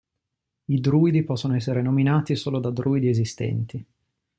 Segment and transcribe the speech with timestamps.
[0.65, 3.85] I druidi possono essere nominati solo da druidi esistenti.